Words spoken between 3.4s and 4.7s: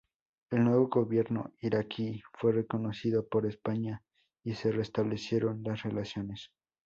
España y